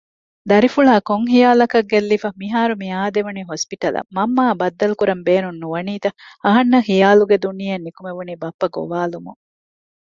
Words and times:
ދަރިފުޅާ 0.49 0.93
ކޮންހިޔާލަކަށް 1.09 1.89
ގެއްލިފަ! 1.91 2.29
މިހާރުމިއާދެވުނީ 2.41 3.41
ހޮސްޕިޓަލަށް 3.49 4.09
މަންމައާއި 4.15 4.59
ބައްދަލުކުރަން 4.61 5.23
ބޭނުންނުވަނީތަ؟ 5.27 6.09
އަހަންނަށް 6.43 6.87
ހިޔާލުގެ 6.89 7.35
ދުނިޔެއިން 7.43 7.85
ނިކުމެވުނީ 7.87 8.33
ބައްޕަ 8.41 8.67
ގޮވާލުމުން 8.75 9.41